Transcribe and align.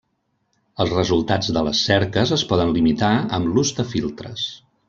Els 0.85 0.95
resultats 0.95 1.51
de 1.59 1.63
les 1.69 1.83
cerques 1.91 2.33
es 2.39 2.47
poden 2.53 2.75
limitar 2.79 3.13
amb 3.39 3.55
l'ús 3.55 3.75
de 3.83 3.91
filtres. 3.95 4.53